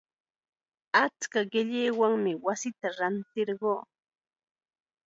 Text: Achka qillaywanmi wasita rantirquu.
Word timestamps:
Achka 1.01 1.41
qillaywanmi 1.51 2.31
wasita 2.45 2.87
rantirquu. 2.97 3.75